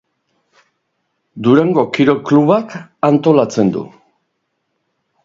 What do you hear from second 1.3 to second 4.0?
Durango Kirol Klubak antolatzen du.